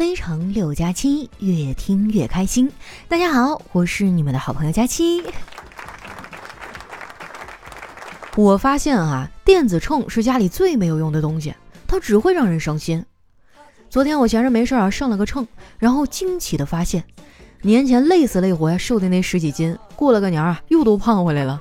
[0.00, 2.72] 非常六加七，越听越开心。
[3.06, 5.22] 大家好，我是你们的好朋友佳期。
[8.34, 11.54] 我发现啊，电子秤是家里最没有用的东西，
[11.86, 13.04] 它只会让人伤心。
[13.90, 15.46] 昨天我闲着没事啊，上了个秤，
[15.76, 17.04] 然后惊奇的发现，
[17.60, 21.60] 年前累死累活呀瘦的那十几斤，过了个年啊又都胖回来了。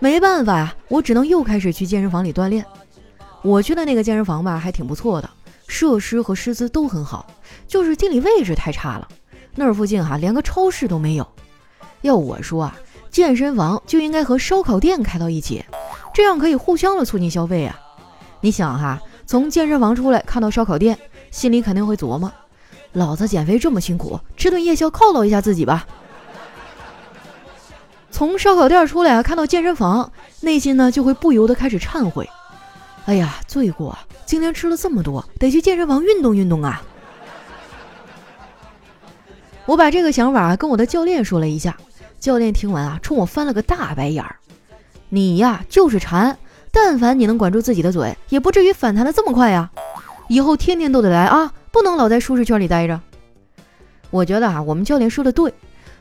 [0.00, 2.66] 没办法呀，我只能又开始去健身房里锻炼。
[3.42, 5.30] 我去的那个健身房吧，还挺不错的，
[5.70, 7.26] 设施和师资都很好，
[7.66, 9.08] 就是地理位置太差了。
[9.54, 11.26] 那儿附近哈连个超市都没有。
[12.02, 12.76] 要我说啊，
[13.10, 15.64] 健身房就应该和烧烤店开到一起，
[16.12, 17.78] 这样可以互相的促进消费啊。
[18.40, 20.98] 你想哈，从健身房出来看到烧烤店，
[21.30, 22.32] 心里肯定会琢磨：
[22.92, 25.86] 老子减肥这么辛苦，吃顿夜宵犒劳一下自己吧。
[28.10, 32.28] 从烧烤店出来，看到健身房，内心呢就会不由得开始忏悔
[33.06, 34.04] ：“哎呀，罪过啊！
[34.30, 36.80] 今天吃了这么多，得去健身房运动运动啊！”
[39.66, 41.76] 我把这个想法跟我的教练说了一下，
[42.20, 44.36] 教练听完啊，冲我翻了个大白眼儿
[45.10, 46.38] ：“你呀，就是馋！
[46.70, 49.68] 但凡你能管住自己的嘴，也不至于反弹的这么快呀！
[50.28, 53.00] 以后天天都得来啊，不能老在舒适圈里待着。”
[54.10, 55.52] 我觉得啊，我们教练说的对。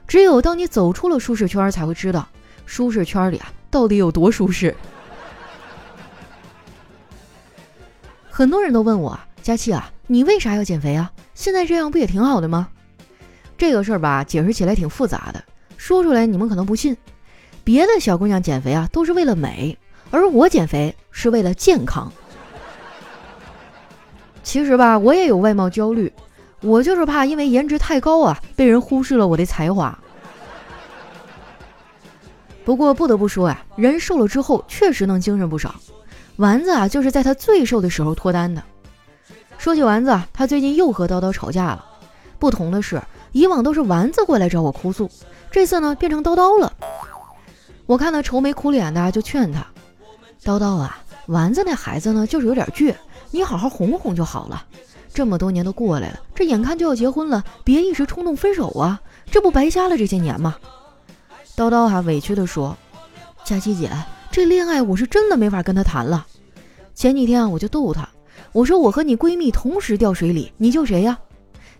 [0.08, 2.28] 只有当你走出了舒适圈，才会知道
[2.68, 4.76] 舒适圈里啊到底有多舒适。
[8.40, 11.12] 很多人都问我，佳琪啊，你为啥要减肥啊？
[11.34, 12.70] 现在这样不也挺好的吗？
[13.58, 15.44] 这个事儿吧，解释起来挺复杂的，
[15.76, 16.96] 说出来你们可能不信。
[17.66, 19.78] 别的小姑娘减肥啊，都是为了美，
[20.10, 22.10] 而我减肥是为了健康。
[24.42, 26.10] 其实吧，我也有外貌焦虑。
[26.62, 30.00] 我就是怕因为颜值太高啊，被人忽视了我的才华。
[32.64, 35.76] 不过不得不说啊，人瘦了之后确实能精神不少。
[36.40, 38.64] 丸子啊，就是在他最瘦的时候脱单的。
[39.58, 41.84] 说起丸子啊，他最近又和叨叨吵架了。
[42.40, 43.02] 不同的是，
[43.34, 45.12] 以往都是丸子过来找我哭诉，
[45.52, 46.72] 这次呢变成叨叨了。
[47.86, 49.68] 我看他愁眉苦脸的，就劝他
[50.42, 52.96] ：“叨叨啊，丸子那孩子呢就是有点倔，
[53.32, 54.64] 你好好哄哄就好了。”
[55.14, 59.02] 这么多年都过来了，这眼看就要结婚了，别一时冲动分手啊！
[59.30, 60.56] 这不白瞎了这些年吗？
[61.58, 62.78] 叨叨还委屈地说
[63.44, 63.92] ：“佳琪姐，
[64.32, 66.26] 这恋爱我是真的没法跟他谈了。
[67.00, 68.10] 前几天啊，我就逗他，
[68.52, 71.18] 我说我和你闺蜜同时掉水里，你救谁呀？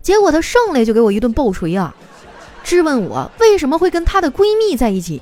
[0.00, 1.94] 结果她上来就给我一顿暴锤啊，
[2.64, 5.20] 质问我为什么会跟她的闺蜜在一起。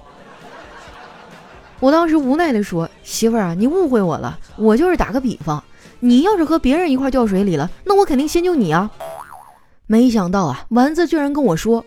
[1.81, 5.61] 我当时无奈地说：媳妇儿啊，你误会我了，我就是打个比方。”
[5.99, 8.89] 你要是和别人一块掉水里了，那我肯定先救你啊！
[9.89, 11.85] 没想到啊，丸子居然跟我说：“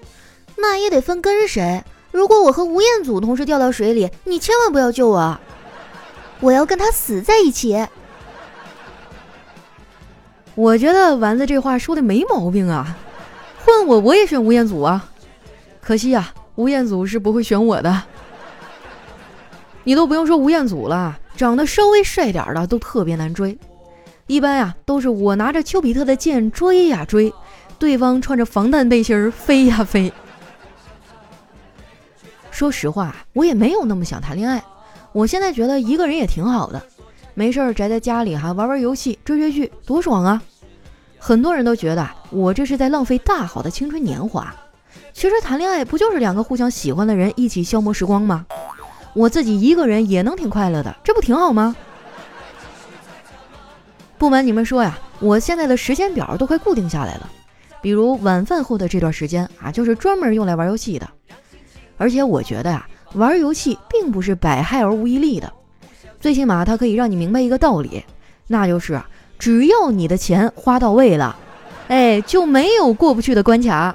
[0.59, 1.81] 那也得分跟谁。
[2.11, 5.39] 如果我和吴彦祖同时掉到水里，你千万不要救我，
[6.41, 7.87] 我要跟他死在一起。”
[10.55, 12.97] 我觉得丸子这话说的没毛病啊！
[13.63, 15.09] 换我我也选吴彦祖啊！
[15.79, 18.03] 可惜啊，吴彦祖是不会选我的。
[19.83, 23.57] 你都不用说吴彦祖了，长得稍微帅点的都特别难追。
[24.27, 27.33] 一般呀，都是我拿着丘比特的箭追呀追，
[27.79, 30.11] 对方穿着防弹背心飞呀飞。
[32.51, 34.61] 说实话，我也没有那么想谈恋爱。
[35.13, 36.81] 我现在觉得一个人也挺好的，
[37.41, 40.39] 没事儿宅在家里哈，玩玩游戏，追追剧，多爽啊！
[41.17, 44.53] 很多人都觉得我这是在浪费大好的青春年华。
[45.11, 48.45] 其实谈恋爱不就是两个互相喜欢的人一起消磨时光吗？
[49.15, 51.75] 我自己一个人也能挺快乐的，这不挺好吗？
[54.19, 57.27] 不瞒你们说呀，我现在的时间表都快固定下来了。
[57.81, 61.09] 比如晚饭后的这段时间啊，就是专门用来玩游戏的。
[61.97, 65.51] 而且我觉得呀，玩游戏并不是百害而无一利的，
[66.21, 68.05] 最起码它可以让你明白一个道理，
[68.47, 69.01] 那就是
[69.39, 71.35] 只要你的钱花到位了，
[71.87, 73.93] 哎，就没有过不去的关卡。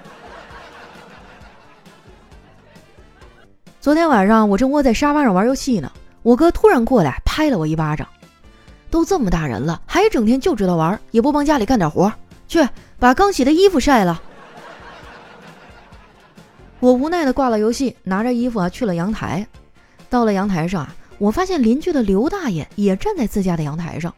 [3.80, 5.90] 昨天晚上我正窝在沙发上玩游戏呢，
[6.22, 8.06] 我哥突然过来拍了我一巴掌。
[8.90, 12.12] 都这么大人了，还整天就知道玩，也不帮家里干点活，
[12.48, 12.66] 去
[12.98, 14.20] 把刚洗的衣服晒了。
[16.80, 19.46] 我无奈的挂了游戏，拿着衣服啊去了阳台。
[20.08, 24.14] 到了阳台上啊，我发现邻居的刘大爷也站在自家的阳台上，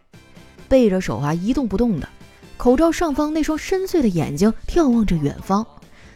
[0.69, 2.09] 背着手啊一动不动的，
[2.56, 5.65] 口罩上方那双深邃的眼睛眺望着远方，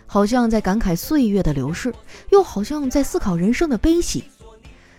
[0.06, 1.94] 好像在感慨岁月的流逝，
[2.31, 4.25] 又好像在思考人生的悲喜。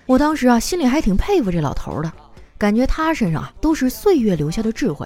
[0.05, 2.11] 我当时啊心里还挺佩服这老头的。
[2.55, 5.05] 感觉他身上啊都是岁月留下的智慧，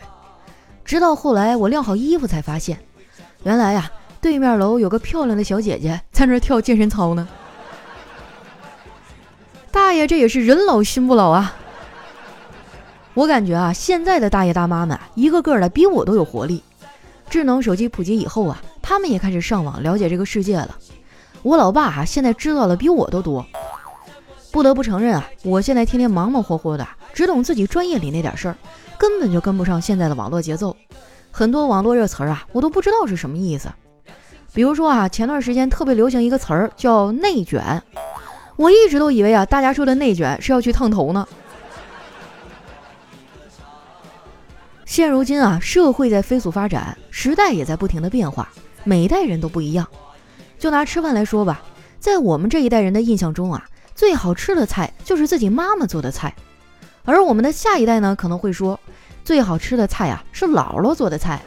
[0.86, 2.78] 直到后来我晾好衣服才发现，
[3.44, 3.92] 原来呀
[4.22, 7.28] 对面楼有个漂亮的小姐姐在那跳健身操呢。
[9.72, 11.56] 大爷这也是人老心不老啊！
[13.14, 16.64] 我感觉啊现在的大爷大妈们一个个的比我都有活力，
[17.30, 20.76] 智能手机普及以后啊，他们也开始上网了解这个世界了。
[21.44, 23.46] 我老爸啊，现在知道的比我都多。
[24.52, 28.56] 不得不承认啊，我现在天天忙忙活活的，只懂自己专业里那点事儿，
[28.98, 30.76] 根本就跟不上现在的网络节奏。
[31.32, 33.70] 很多网络热词儿啊，我都不知道是什么意思。
[34.54, 37.84] 比如说啊，前段时间特别流行一个词儿叫内卷，
[38.58, 41.26] 我一直都以为啊，大家说的内卷是要去烫头呢。
[44.84, 48.50] 现如今啊，社会在飞速发展，时代也在不停的变化，
[48.84, 49.88] 每一代人都不一样。
[50.58, 51.62] 就拿吃饭来说吧，
[52.00, 53.64] 在我们这一代人的印象中啊，
[53.94, 56.34] 最好吃的菜就是自己妈妈做的菜，
[57.06, 58.80] 而我们的下一代呢，可能会说，
[59.24, 61.40] 最好吃的菜啊是姥姥做的菜，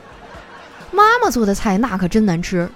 [0.92, 2.70] 妈妈做的菜那可真难吃。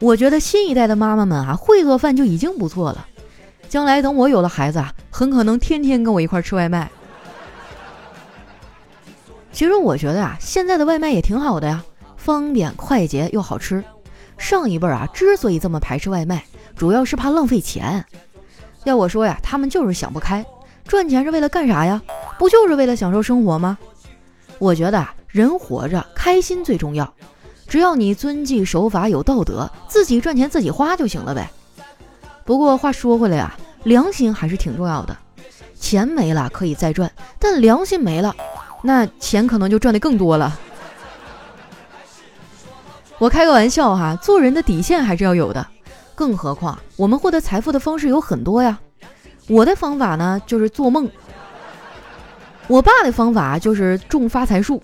[0.00, 3.06] 我觉得新一代的妈妈们啊，会做饭就已经不错了，
[3.68, 6.90] 将来等我有了孩子啊，很可能天天跟我一块吃外卖。
[9.50, 11.84] 其实我觉得啊，现在的外卖也挺好的呀，
[12.16, 13.82] 方便快捷又好吃。
[14.36, 16.44] 上一辈儿啊，之所以这么排斥外卖，
[16.76, 18.04] 主要是怕浪费钱。
[18.84, 20.46] 要我说呀，他们就是想不开，
[20.86, 22.00] 赚钱是为了干啥呀？
[22.38, 23.76] 不就是为了享受生活吗？
[24.60, 27.12] 我觉得啊，人活着开心最重要，
[27.68, 31.50] 只要你遵纪守法有道德，自己赚钱自己花就行了呗。
[32.44, 33.54] 不过话说回来啊，
[33.84, 35.14] 良心还是挺重要的。
[35.78, 38.34] 钱没了可以再赚，但良心没了。
[38.82, 40.58] 那钱可能就赚的更多了。
[43.18, 45.66] 我开个玩笑哈，做人的底线还是要有的，
[46.14, 48.78] 更何况我们获得财富的方式有很多呀。
[49.46, 51.08] 我的方法呢就是做梦，
[52.66, 54.82] 我爸的方法就是种发财树。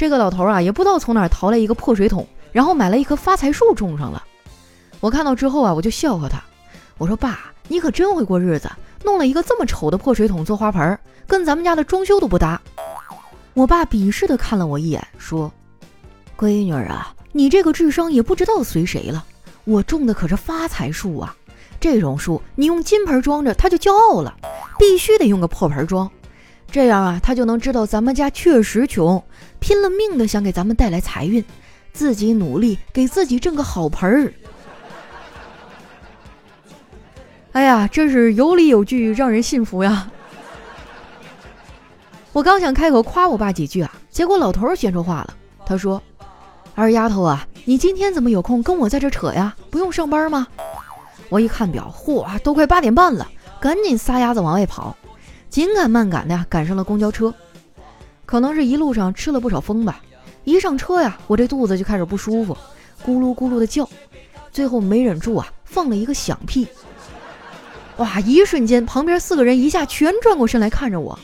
[0.00, 4.24] 这个老头啊也不知道从哪淘来一个破水桶，然后买了一棵发财树种上了。
[4.98, 6.42] 我看到之后啊，我就笑话他，
[6.96, 8.70] 我说爸，你可真会过日子，
[9.04, 12.58] 弄了一个这么丑的破水桶做花盆，跟咱们家的装修都不搭。
[13.52, 15.52] 我爸鄙视的看了我一眼，说
[16.34, 19.22] ：“闺女啊，你这个智商也不知道随谁了。
[19.64, 21.36] 我种的可是发财树啊，
[21.78, 24.34] 这种树你用金盆装着，它就骄傲了。
[24.78, 26.10] 必须得用个破盆装，
[26.70, 29.22] 这样啊，他就能知道咱们家确实穷，
[29.58, 31.44] 拼了命的想给咱们带来财运，
[31.92, 34.32] 自己努力给自己挣个好盆儿。
[37.52, 40.08] 哎呀，真是有理有据，让人信服呀。”
[42.32, 45.34] 我刚想开口夸我爸几句啊，结果老头先说话了。
[45.66, 46.00] 他说
[46.76, 49.56] ：“二丫头啊，你今天怎么有空跟我在这扯呀？
[49.68, 50.46] 不用上班吗？”
[51.28, 53.28] 我一看表，嚯，都快八点半了，
[53.60, 54.96] 赶紧撒丫子往外跑，
[55.50, 57.34] 紧赶慢赶的呀，赶上了公交车。
[58.24, 60.00] 可能是一路上吃了不少风吧，
[60.44, 62.56] 一上车呀，我这肚子就开始不舒服，
[63.04, 63.88] 咕噜咕噜的叫，
[64.52, 66.68] 最后没忍住啊，放了一个响屁。
[67.96, 68.20] 哇！
[68.20, 71.18] 一瞬间，旁边四个人一下全转过身来看着我。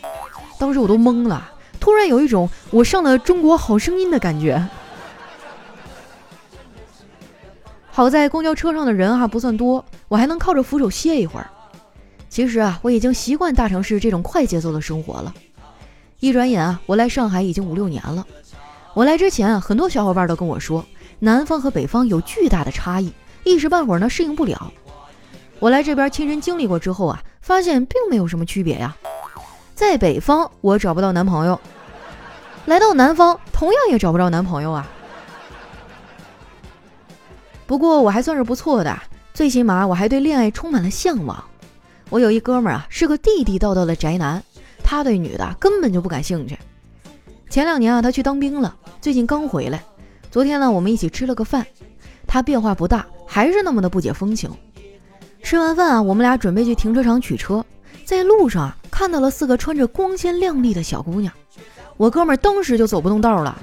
[0.58, 4.62] 当时我都懵了，突然有一种我上了《中国好声音》的感觉。
[7.88, 11.48] 好在公交车上的人还不算多，我还能靠着扶手歇一会儿。
[12.36, 15.34] 其实啊，我已经习惯大城市这种快节奏的生活了。
[16.20, 18.26] 一转眼啊，我来上海已经五六年了。
[18.92, 20.84] 我来之前啊，很多小伙伴都跟我说，
[21.18, 23.10] 南方和北方有巨大的差异，
[23.44, 24.70] 一时半会儿呢适应不了。
[25.60, 28.94] 我来这边亲身经历过之后啊，发现并没有什么区别呀。
[29.74, 31.58] 在北方，我找不到男朋友；
[32.66, 34.86] 来到南方，同样也找不着男朋友啊。
[37.66, 38.94] 不过我还算是不错的，
[39.32, 41.42] 最起码我还对恋爱充满了向往。
[42.08, 44.42] 我有一哥们儿啊，是个地地道道的宅男，
[44.82, 46.56] 他对女的根本就不感兴趣。
[47.50, 49.82] 前两年啊，他去当兵了，最近刚回来。
[50.30, 51.66] 昨天呢，我们一起吃了个饭，
[52.26, 54.50] 他变化不大，还是那么的不解风情。
[55.42, 57.64] 吃完饭啊，我们俩准备去停车场取车。
[58.04, 61.32] 在路上啊，看到了四个穿着光鲜亮丽的小姑娘，
[61.96, 63.58] 我哥们儿当时就走不动道了，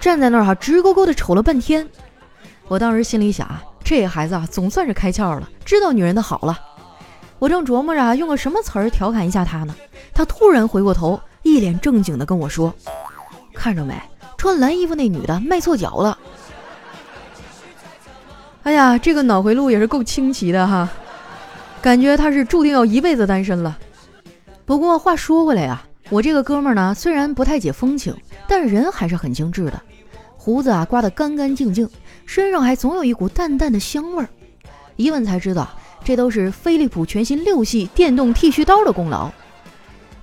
[0.00, 1.88] 站在那儿哈，直勾勾的瞅了半天。
[2.66, 6.58] 我当时心里想啊，这孩子啊，总算是开窍了，知道女人的好了。
[7.38, 9.74] 我正琢磨着用个什么词儿调侃一下他呢，
[10.12, 12.74] 他突然回过头，一脸正经的跟我说
[13.54, 13.94] ：“看着没，
[14.36, 16.18] 穿蓝衣服那女的迈错脚了。
[18.64, 20.88] ”哎呀，这个脑回路也是够清奇的哈。
[21.80, 23.78] 感觉他是注定要一辈子单身了。
[24.66, 28.14] 不过话说回来啊，我这个哥们儿呢，虽然不太解风情，
[28.48, 29.80] 但人还是很精致的，
[30.36, 31.88] 胡子啊刮得干干净净，
[32.26, 34.28] 身上还总有一股淡淡的香味儿。
[34.96, 35.68] 一问才知道，
[36.04, 39.30] 这都是飞利浦全新六系电动剃须刀的功劳。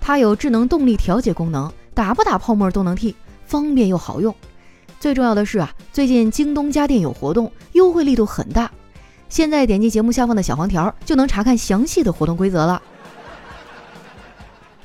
[0.02, 3.16] 它有智能动力调节功能，打不打泡沫都能剃，
[3.46, 4.34] 方便又好用。
[5.00, 8.72] 最重要的是啊，最近京东家电有活动，优惠力度很大。
[9.30, 12.82] 现在点击节目下方的小黄条，就能查看详细的活动规则了。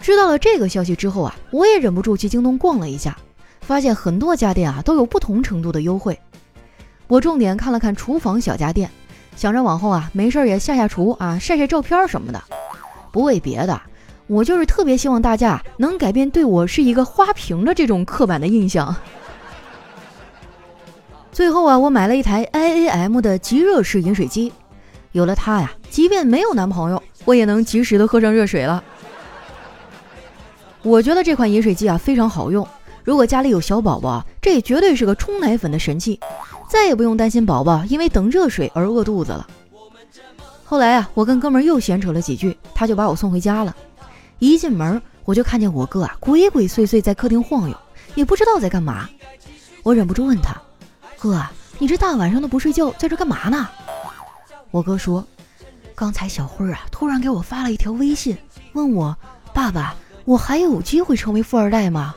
[0.01, 3.17] 知道了这个消息之后啊，我也忍不住去京东逛了一下，
[3.61, 6.19] 发现很多家电啊都有不同程度的优惠。
[7.07, 8.91] 我重点看了看厨房小家电，
[9.41, 12.39] 想着往后啊没事也下下厨啊晒晒照片什么的。
[13.11, 13.81] 不为别的，
[14.27, 18.95] 我就是特别希望大家能改变对我是一个花瓶的这种刻板的印象。
[21.33, 24.53] 最后啊，我买了一台 IAM 的即热式饮水机，
[25.13, 28.85] 有了它呀，即便没有男朋友，我也能及时的喝上热水了。
[30.83, 32.69] 我觉得这款饮水机啊非常好用，
[33.03, 36.21] 如果家里有小宝宝，这也绝对是个冲奶粉的神器，
[36.71, 39.45] 再也不用担心宝宝因为等热水而饿肚子了。
[40.65, 43.75] 后来啊，我跟哥们又闲扯了几句，他就把我送回家了。
[44.39, 47.77] 一进门，我就看见我哥啊鬼鬼祟祟在客厅晃悠，
[48.15, 49.09] 也不知道在干嘛。
[49.83, 50.55] 我忍不住问他。
[51.19, 51.45] 哥，
[51.81, 53.69] 你这大晚上的不睡觉，在这干嘛呢？
[54.71, 55.27] 我哥说，
[55.97, 58.39] 刚才小辉啊突然给我发了一条微信，
[58.75, 59.17] 问我
[59.53, 62.15] 爸爸，我还有机会成为富二代吗？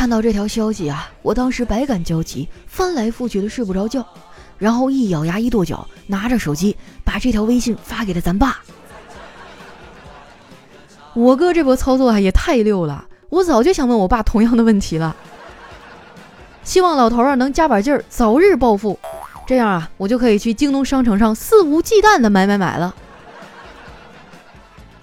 [0.00, 4.02] 看到这条消息啊，我当时百感交集，翻来覆去的睡不着觉，
[4.56, 8.60] 然后一咬牙一跺脚，拿着手机把这条微信发给了咱爸。
[11.12, 15.14] 我哥这波操作啊也太溜了，我早就想问我爸同样的问题了。
[16.64, 18.98] 希望老头儿能加把劲儿，早日暴富，
[19.46, 22.94] 这样啊，我就可以去京东商城上肆无忌惮的买买买了。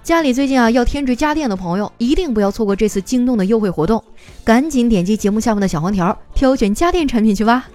[0.07, 4.01] 家里最近啊要添置家电的朋友，一定不要错过这次京东的优惠活动，
[4.41, 7.67] 赶紧点击节目下方的小黄条，挑选家电产品去吧。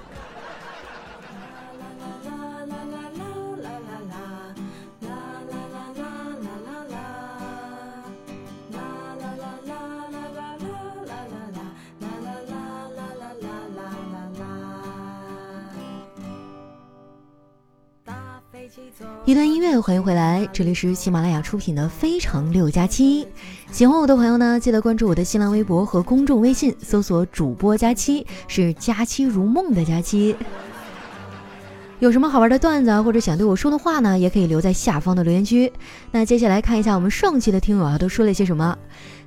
[19.26, 23.24] 一段音乐，欢迎回来，这里是喜马拉雅出品的《非常六加七》。
[23.70, 30.34] 喜欢我的朋友呢，记得关注我的新浪微博和公众微信，搜索“主播佳期”，是“佳期如梦”的佳期。
[32.00, 35.72] 有什么好玩的段子啊，或者想对我说的话呢，也可以留在下方的留言区。
[36.10, 38.76] 那接下来看一下我们上期的听友啊都说了些什么。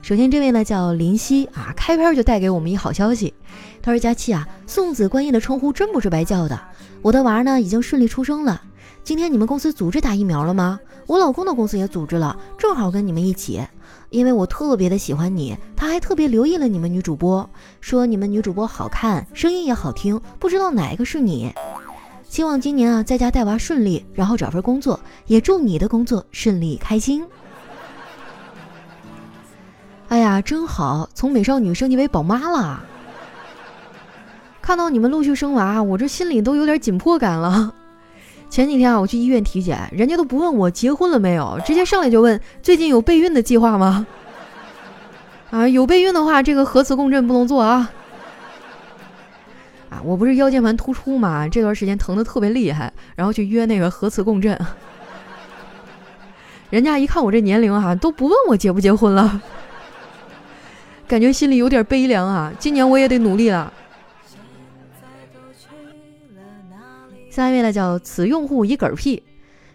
[0.02, 3.34] 首先这位呢叫林夕啊，开篇就带给我们一好消息，
[3.82, 6.60] 他说：“佳期啊，送子观音的称呼真不是白叫的，
[7.02, 8.62] 我的娃呢已经顺利出生了。”
[9.06, 10.80] 今天你们公司组织打疫苗了吗？
[11.06, 13.62] 我老公的公司也组织了，正好跟你们一起。
[14.10, 17.48] 因为我特别的喜欢你，他还特别留意了你们女主播，
[17.80, 21.54] 说你们女主播好看，声音也好听，不知道哪一个是你。
[22.28, 27.24] 希望今年啊在家带娃顺利，然后找份工作，也祝你的工作顺利开心。
[30.08, 32.84] 哎呀，真好，从美少女升级为宝妈了。
[34.64, 37.72] 看到你们陆续生娃，我这心里都有点紧迫感了。
[38.50, 44.08] 前几天啊，我去医院体检，人家都不问我结婚了没有，直接上来就问最近有备孕的计划吗？
[45.52, 47.92] 啊，有备孕的话，这个核磁共振不能做啊！
[49.90, 54.58] 啊，我不是腰间盘突出嘛，这段时间疼的特别厉害，然后去约那个核磁共振，
[56.70, 59.42] 人家一看我这年龄啊，都不问我结不结婚了，
[61.08, 62.52] 感觉心里有点悲凉啊！
[62.58, 63.72] 今年我也得努力了。
[67.36, 69.22] 下一位呢叫此用户一嗝屁，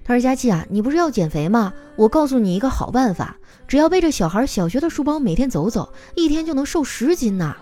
[0.02, 1.75] 他说：“佳琪啊，你不是要减肥吗？
[1.95, 3.37] 我告诉你一个好办法，
[3.69, 7.55] 只要背着小孩小学的书包每天走走，一天就能瘦十斤呐。”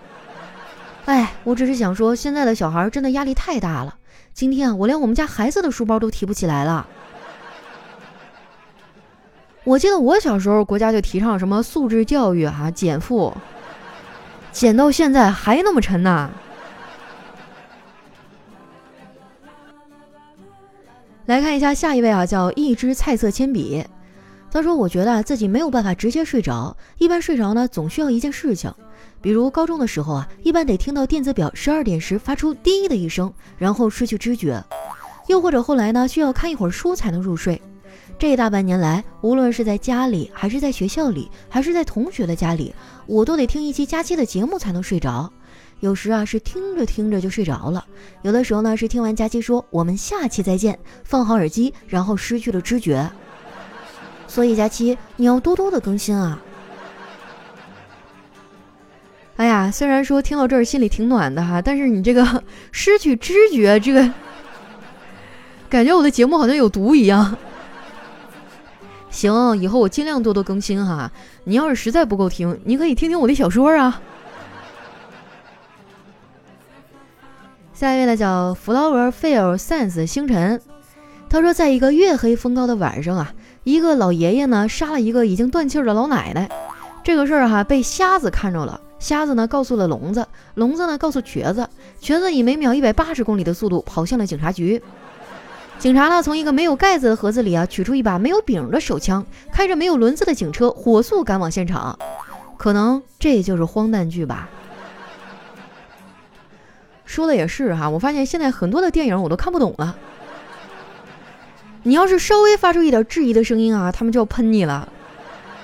[1.03, 3.95] 哎，我只是想说，现在的小孩真的压力太大了。
[4.33, 6.87] 今天啊，我连我们家孩子的书包都提不起来了。
[9.65, 13.35] 我记得我小时候，国家就提倡什么素质教育哈，减负，
[14.53, 16.31] 减到现在还那么沉呐。
[21.29, 23.85] 来看一下下一位啊，叫一支菜色铅笔。
[24.49, 28.73] 他说：“我觉得啊，自己没有办法直接睡着，一般睡着呢，总需要一件事情，
[29.21, 34.59] 比如高中的时候啊，一般得听到电子表十二点时发出滴的一声，然后失去知觉；
[35.27, 37.61] 又或者后来呢，需要看一会儿书才能入睡。
[38.17, 42.73] 这大半年来，无论是在家里，还是在学校里，还是在同学的家里，
[43.05, 45.31] 我都得听一期佳期的节目才能睡着。”
[45.79, 47.85] 有时啊是听着听着就睡着了，
[48.21, 53.09] 有的时候呢是听完佳期说我们下期再见，放好耳机，然后失去了知觉。
[54.27, 56.41] 所以佳期你要多多的更新啊！
[59.37, 62.43] 哎呀，虽然说听到这儿心里挺暖的哈，但是你这个
[62.73, 64.11] 失去知觉，这个
[65.69, 67.37] 感觉我的节目好像有毒一样。
[69.09, 71.09] 行，以后我尽量多多更新哈。
[71.45, 74.01] 你要是实在不够听，你可以听听我的小说啊。
[77.79, 80.59] 下一位呢叫 Flower Fail Sense 星辰，
[81.29, 83.33] 他说，在一个月黑风高的晚上啊，
[83.63, 86.49] 一个老爷爷呢杀了一个已经断气的老奶奶，
[87.05, 91.69] 这个事儿哈被瞎子看着了，瞎子呢告诉了聋子，聋子呢告诉瘸子，
[92.01, 94.83] 瘸子以每秒一百八十公里的速度跑向了警察局。
[95.77, 101.97] 警察呢从一个没有盖子的盒子里啊取出一把没有柄的手枪，开着没有轮子的警车火速赶往现场。
[102.57, 104.49] 可能这就是荒诞剧吧。
[107.09, 109.95] 说的也是哈，我发现现在很多的电影我都看不懂了。
[111.81, 114.87] 你要是稍微发出一点质疑的声音啊，他们就要喷你了，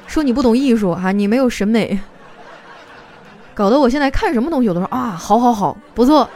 [0.08, 2.00] 说你不懂艺术啊，你没有审美。
[3.54, 6.28] 搞得我现在看什么东西我都说啊，好好好，不错，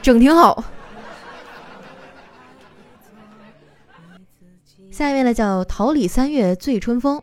[0.00, 0.64] 整挺好。
[4.90, 7.22] 下一位呢叫桃李三月醉春风，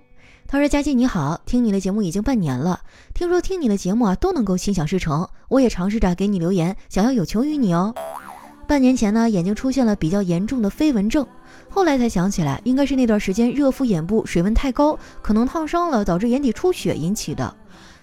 [0.51, 2.82] 他说：“佳琪你好，听你的节目已经半年了，
[3.13, 7.94] 听说听你的节目啊都能够心想事成，我也尝试着给你留言，想要有求于你哦。
[8.68, 11.27] 半年前呢眼睛出现了比较严重的飞蚊症，
[11.70, 17.56] 后来才想起来应该是那段时间热敷眼部水温太高，可能烫伤了导致眼底出血引起的。”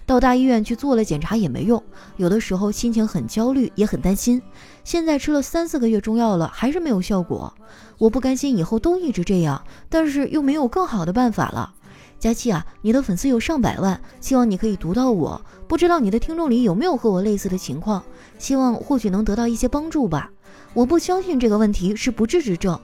[0.07, 1.83] 到大医院去做了检查也没用，
[2.15, 4.41] 有的时候心情很焦虑，也很担心。
[4.85, 7.53] 现在吃了三四个月中药了，还是没有效果。
[7.97, 11.73] 我不甘心以后都一直这样，但是又没有更好的办法了。
[12.19, 15.39] 佳期啊，你的粉丝有上百万，希望你可以读到我。
[15.67, 18.03] 不知道你的听众里有没有和我类似的情况？
[18.39, 20.31] 希望或许能得到一些帮助吧。
[20.73, 22.79] 我不相信这个问题是不治之症。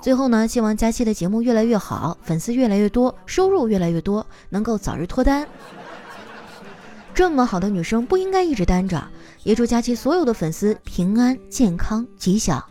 [0.00, 5.46] 最后呢，希望佳期的节目越来越好，粉丝越来越多，收入越来越多，能够早日脱单。
[7.12, 9.06] 这么好的女生不应该一直单着，
[9.42, 12.62] 也祝佳期所有的粉丝平安、健康、吉祥。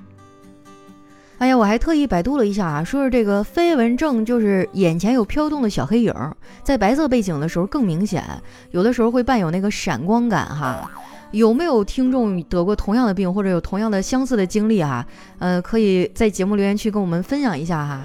[1.40, 6.14] 哎呀，我还特意百度了一下啊，说是这个飞蚊症就是眼前有飘动的小黑影，
[6.64, 8.24] 在白色背景的时候更明显，
[8.72, 10.92] 有的时候会伴有那个闪光感哈。
[11.32, 15.06] 有没有听众得过同样的病或者有同样的相似的经历啊？
[15.38, 18.02] 呃，可以在节目留言区跟我们分享一下哈。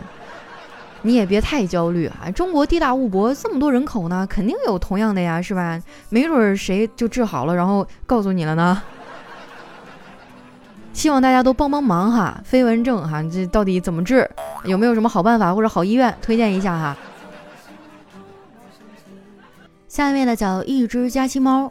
[1.02, 2.30] 你也别太焦虑啊！
[2.30, 5.78] 中国地大物博，这么多人口呢，肯定有同样的呀，是吧？
[6.08, 8.80] 没准谁就治好了，然后告诉你了呢。
[10.94, 12.40] 希望大家都帮帮忙哈！
[12.44, 14.26] 飞蚊症哈，这到底怎么治？
[14.64, 16.96] 有没有什么好办法或者好医院推荐一下哈？
[19.88, 21.70] 下一位呢叫一只佳期猫，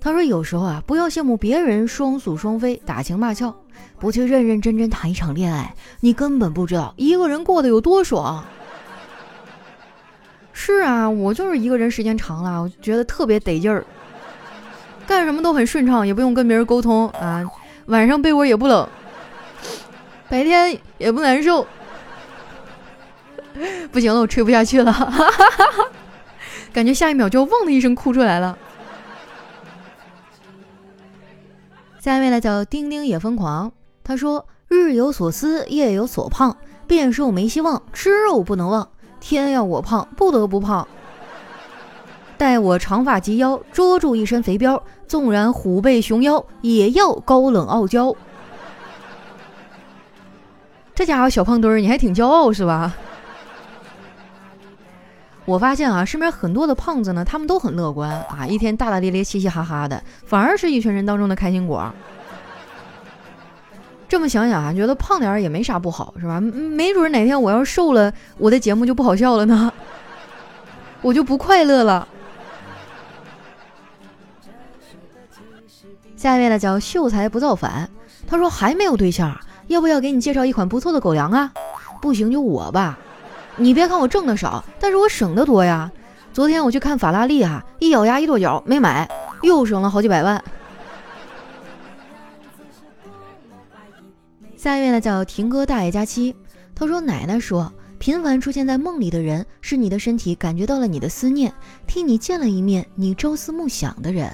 [0.00, 3.54] 他说有时候啊，不要羡慕别人双宿双飞、打情骂俏，
[3.98, 8.44] 不去认认真真谈一场恋爱，你根本不知道一个人过得有多爽。
[10.52, 13.84] 是啊，我就是一个人时间长了，我觉得特别得劲儿，
[15.06, 17.42] 干什么都很顺畅，也不用跟别人沟通啊。
[17.88, 18.88] 晚上被窝也不冷，
[20.28, 21.66] 白天也不难受。
[23.90, 25.12] 不行了，我吹不下去了，
[26.72, 28.56] 感觉下一秒就要“汪”的一声哭出来了。
[31.98, 33.72] 下一位呢叫丁丁也疯狂，
[34.04, 38.88] 他说：“日有所思，夜有所胖，变瘦没希望，吃肉不能忘。”
[39.20, 40.86] 天要我胖，不得不胖。
[42.38, 48.14] 待我长发及腰，捉住一身肥膘，纵然虎背熊腰，也要高冷傲娇。
[50.94, 52.94] 这家伙小胖墩儿，你还挺骄傲是吧？
[55.44, 61.92] 我发现啊，身边很多的胖子呢，他们都很乐观啊，一天大大咧咧、嘻嘻哈哈的，反而是一群人当中的开心果。
[64.08, 66.40] 这么想想啊，觉得胖点儿也没啥不好，是吧？
[66.40, 69.72] 没准哪天我要瘦了，我的节目就不好笑了呢，
[71.02, 72.06] 我就不快乐了。
[76.18, 77.88] 下一位呢叫秀才不造反，
[78.26, 81.52] 他说还没有对象，要不要给你介绍一款不错的狗粮啊？
[82.02, 82.98] 不行就我吧，
[83.56, 85.88] 你别看我挣的少，但是我省的多呀。
[86.32, 89.08] 昨天我去看法拉利啊，一咬牙一跺脚没买，
[89.42, 90.42] 又省了好几百万。
[94.56, 96.34] 下一位呢叫婷哥大爷佳期，
[96.74, 101.52] 他说：“奶奶说，频繁出现在梦里的人，是你的身体感觉到了你的思念，
[101.86, 104.28] 替你见了一面你朝思暮想的人。”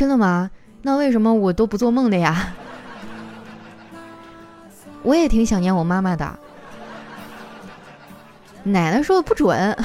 [0.00, 0.50] 真的吗？
[0.80, 2.54] 那为什么我都不做梦的呀？
[5.04, 6.38] 我也挺想念我妈妈的。
[8.62, 9.76] 奶奶说的不准。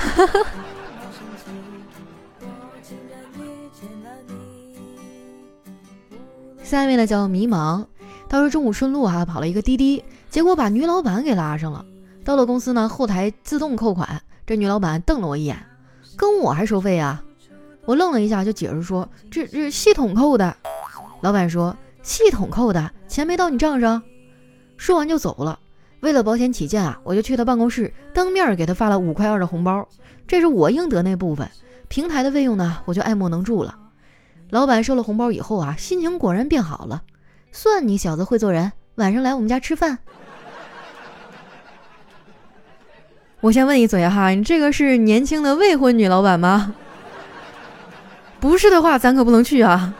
[6.63, 7.85] 下一位呢叫迷茫，
[8.29, 11.85] 他说中午顺路哈跑了一个滴滴，结果把女老板给拉上了。
[12.23, 15.61] 到了公司呢，后台自动扣款，这女老板瞪了我一眼，
[16.15, 17.21] 跟我还收费啊？
[17.85, 20.55] 我愣了一下，就解释说这这系统扣的。
[21.21, 24.01] 老板说系统扣的钱没到你账上，
[24.77, 25.59] 说完就走了。
[26.01, 29.87] 为了保险起见啊，我就去他办公室当面给他发了五块二的红包，
[30.27, 31.49] 这是我应得那部分，
[31.87, 33.75] 平台的费用呢我就爱莫能助了。
[34.51, 37.01] 老板收了红包以后啊，心情果然变好了。
[37.51, 39.97] 算你小子会做人，晚上来我们家吃饭。
[43.41, 46.75] 我先问一嘴哈，你这个是年轻的未婚女老板吗？
[48.45, 49.91] 不是的话，咱可不能去啊。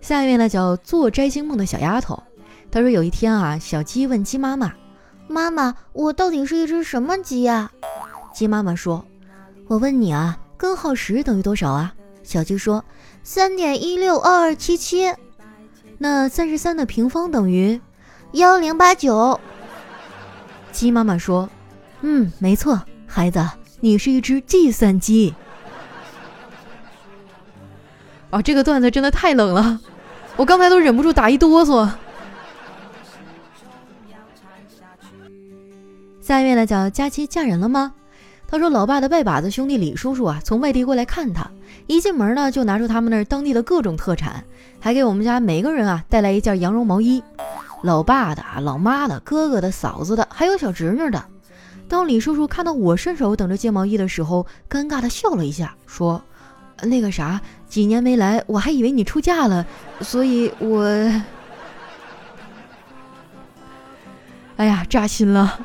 [0.00, 2.20] 下一位呢，叫做摘星梦的小丫头。
[2.72, 4.72] 她说有一天啊，小鸡问鸡妈妈
[5.28, 7.70] ：“妈妈，我到底是一只什么鸡呀？”
[8.34, 9.04] 鸡妈妈说
[9.68, 11.94] ：“我问你啊，根号十等于多少啊？”
[12.24, 12.84] 小鸡说
[13.22, 15.14] ：“三点一六二二七七。”
[15.98, 17.80] 那三十三的平方等于
[18.32, 19.38] 幺零八九。
[20.72, 21.48] 鸡妈妈说
[22.02, 22.82] ：“嗯，没错，
[23.14, 23.46] 孩子，
[23.80, 25.34] 你是一只计算机。”
[28.32, 29.78] 啊，这个段子真的太冷了。
[30.36, 31.86] 我刚才都忍不住打一哆嗦。
[36.22, 37.92] 下一位呢，叫佳琪嫁人了吗？
[38.48, 41.50] 他说，老爸的拜把子兄弟李叔叔啊，从外地过来看他，
[41.86, 44.42] 一进门呢，就拿出他们那儿当地的各种特产，
[44.80, 47.22] 还给我们家每个人啊带来一件羊绒毛衣。
[47.82, 51.22] 老爸的、老妈的、哥哥的、嫂子的，还有小侄女的。
[51.92, 56.22] 当李叔叔看到我伸手等着接毛衣的时候，尴尬的笑了一下，说
[56.84, 59.66] ：“那个啥。”几年没来，我还以为你出嫁了，
[60.00, 60.80] 所以我，
[64.56, 65.60] 哎呀，扎心了。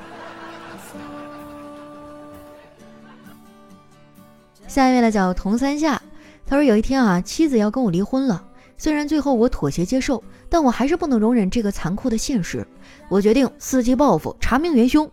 [4.67, 6.01] 下一位呢叫童三夏，
[6.45, 8.43] 他说有一天啊，妻子要跟我离婚了，
[8.77, 12.67] 虽然最后我妥协接受，但我还是不能容忍这个残酷的现实。
[13.07, 15.09] 我决定伺机报复，查明元凶。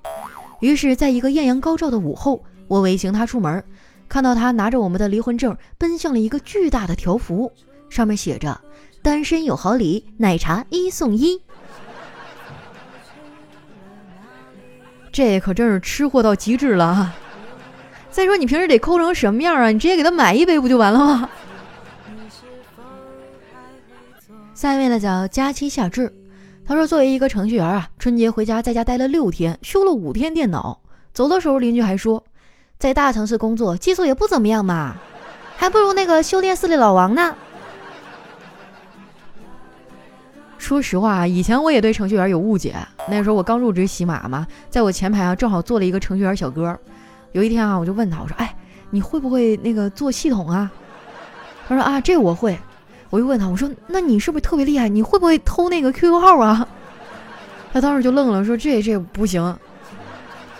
[0.65, 3.63] 于是，在一个艳阳高照的午后，我尾行他出门。
[4.09, 7.53] 看到他拿着我们的离婚证，奔向了一个巨大的条幅，
[7.91, 8.59] 上面写着
[9.03, 11.39] “单身有好礼，奶茶一送一”。
[15.13, 17.15] 这可真是吃货到极致了啊。
[18.11, 19.69] 再说你平时得抠成什么样啊？
[19.69, 21.29] 你直接给他买一杯不就完了吗？
[24.55, 26.11] 下一位呢叫佳期夏至，
[26.67, 30.81] 他说作为一个程序员啊，春节回家在家待了六天，修了五天电脑，
[31.13, 32.25] 走的时候邻居还说。
[32.79, 34.97] 在大城市工作，技术也不怎么样嘛，
[35.57, 37.35] 还不如那个修电视的老王呢。
[40.59, 42.75] 说实话，以前我也对程序员有误解。
[43.09, 46.79] 那时候我刚入职喜马嘛，在我前排啊，正好坐了一个程序员小哥。
[47.33, 48.57] 有一天啊，我就问他，我说：“哎，
[48.91, 50.71] 你会不会那个做系统啊？”
[51.69, 52.59] 他说：“啊，这我会。”
[53.11, 54.89] 我又问他，我说：“那你是不是特别厉害？
[54.89, 56.67] 你会不会偷那个 QQ 号啊？”
[57.73, 59.57] 他当时就愣了，说：“这这不行。”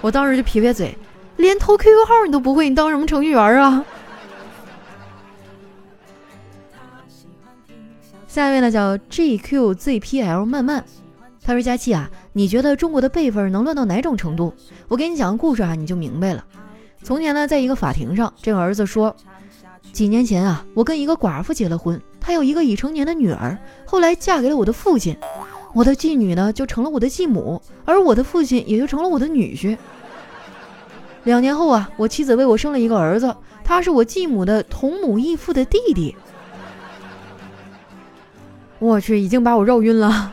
[0.01, 0.97] 我当时就撇撇嘴。
[1.37, 3.85] 连偷 QQ 号你都不会，你当什么程序员啊？
[8.29, 10.85] 下一位呢，叫 GQZPL 慢慢，
[11.45, 14.55] 他说：“佳期啊，你觉得中国的辈分能乱到哪种程度？
[14.87, 16.45] 我给你讲个故事啊，你就明白了。
[17.03, 19.15] 从前呢，在一个法庭上，这个儿子说，
[19.93, 25.15] 几年前啊，我跟一个寡妇结了婚，她有一个已成年的女儿，后来嫁给了我的父亲，
[25.75, 29.77] 我的继女呢就成了我的继母，而我的父亲也就成了我的女婿。”
[31.25, 36.17] 两年后啊，我妻子为我生了一个儿子，他是我继母的同母异父的弟弟。
[38.79, 40.33] 我去，已经把我绕晕了。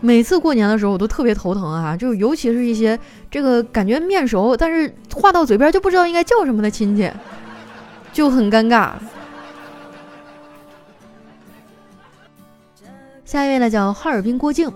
[0.00, 2.96] 每次过年的时候，我都特别头疼啊，就尤其是一些
[3.28, 7.10] 这个感觉面熟，但是话到嘴边就不知道应该叫什么的亲戚，
[8.12, 8.92] 就很尴尬。
[13.28, 14.72] 下一位呢，叫哈尔滨郭靖，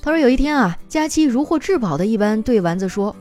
[0.00, 3.16] 他说有一天啊，佳期如获至宝的一般对丸子说。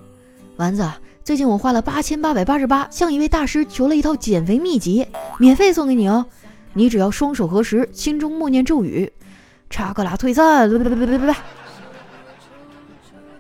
[0.58, 0.88] 丸子，
[1.24, 5.08] 最近我花了八千八百八十八，向一位大师求了一套减肥秘籍，
[5.40, 6.24] 免费送给你哦。
[6.74, 9.12] 你只要双手合十，心中默念咒语，
[9.68, 10.70] 查克拉退散。
[10.70, 11.36] 别别别别别别！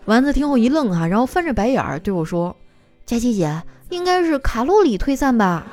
[0.05, 2.57] 丸子听后一愣啊，然后翻着白眼儿对我说
[3.05, 5.67] ：“佳琪姐，应该是卡路里退散吧？”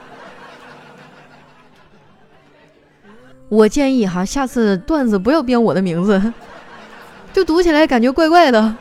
[3.55, 6.33] 我建议哈，下次段子不要编我的名字，
[7.33, 8.75] 就读起来感觉怪怪的。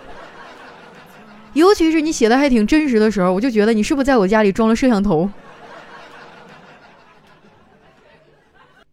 [1.53, 5.29] 尤其是你写的还挺真实的时候，我就觉得你是不是在我家里装了摄像头？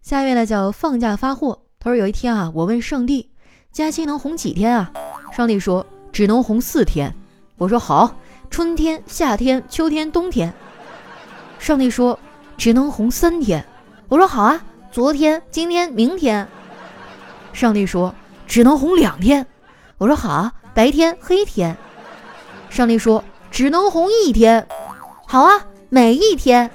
[0.03, 3.31] 下一位呢叫放假发货，他说有一天啊，我问上帝，
[3.73, 4.93] 假期能红几天啊？
[5.33, 7.15] 上帝说只能红四天。
[7.57, 8.15] 我说好，
[8.51, 10.53] 春天、夏天、秋天、冬天。
[11.59, 12.19] 上帝说
[12.59, 13.65] 只能红三天。
[14.09, 16.49] 我说好啊，昨天、今天、明天。
[17.53, 18.13] 上帝说
[18.49, 19.47] 只能红两天。
[19.99, 21.77] 我说好啊，白天、黑天。
[22.71, 23.23] 上帝说
[23.53, 24.67] ：“只能红一天，
[25.27, 26.69] 好啊，每一天。”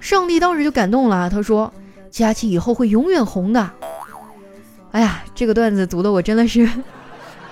[0.00, 1.70] 上帝当时就感动了，他说
[2.10, 3.70] ：“佳琪以后会永远红的。”
[4.92, 6.66] 哎呀，这个段子读的我真的是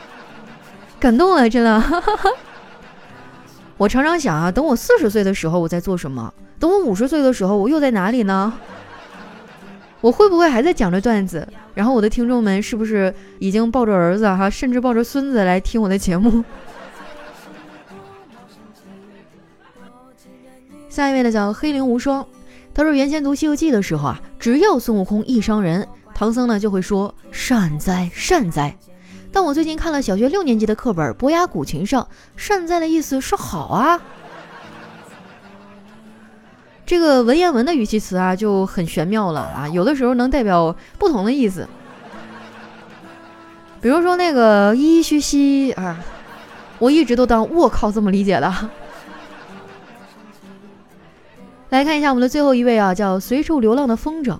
[0.98, 1.78] 感动了，真的。
[1.78, 2.30] 哈哈哈
[3.82, 8.52] 我常常想啊等我四十岁的时候我在做什么等我五十岁的时候我又在哪里呢？
[10.00, 16.42] 我会不会还在讲着段子然后我的听众们是不是已经抱着儿子哈甚至抱着孙子来听我的节目？
[20.88, 22.24] 下一位呢叫黑灵无双
[22.72, 28.76] 他说原先读西游记的时候啊只要孙悟空一伤人唐僧呢就会说善哉善哉
[29.32, 34.00] 但我最近看了小学六年级的课本《伯牙古琴》上，善哉的意思是好啊。
[36.84, 41.66] 这个文言文的语气词啊就很玄妙了啊，有的时候能代表不同的意思。
[43.80, 45.98] 比如说那个依依虚兮啊，
[46.78, 48.52] 我一直都当我靠这么理解的。
[51.70, 54.38] 来看一下我们的最后一位啊，叫随处流浪的风筝。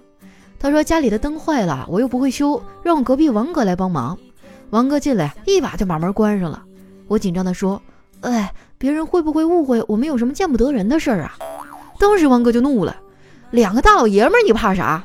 [0.58, 4.18] 他说家里的灯坏了，我又不会修，让隔壁王哥来帮忙。
[4.72, 6.62] 王哥进来一把就把门关上了。
[7.06, 7.80] 我紧张地说
[8.22, 11.36] ：“哎，别人会不会误会我们有什么见不得人的事儿啊？”
[12.00, 12.96] 当时王哥就怒了
[13.52, 15.04] ：“两个大老爷们儿，你怕啥？”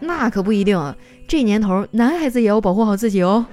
[0.00, 0.96] 那可不一定，
[1.28, 3.44] 这年头男孩子也要保护好自己哦。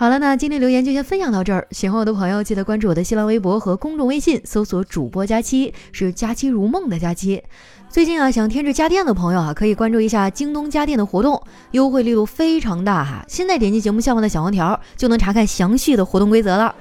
[0.00, 1.66] 好了，那今天留言就先分享到这儿。
[1.72, 7.42] 喜欢我的朋友，记得关注我的新浪微博和公众微信，搜索“主播佳期”，是“佳期如梦”的佳期。
[7.88, 13.24] 最近啊，想添置家电的朋友啊，可以关注一下京东家电的活动，优惠力度非常大哈。
[13.26, 16.72] 现在点击节目下方的小黄条，就能查看详细的活动规则了。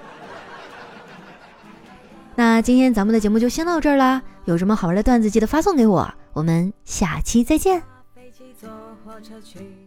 [2.36, 6.08] 那今天咱们的节目就先到这儿啦，有什么好玩的段子，记得发送给我。
[6.34, 7.82] 我们下期再见。
[8.14, 8.70] 飞机坐
[9.04, 9.87] 火车去